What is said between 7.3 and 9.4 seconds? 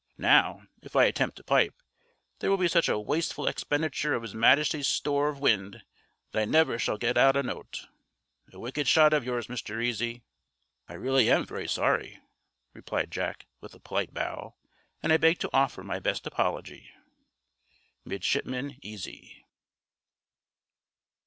a note. A wicked shot of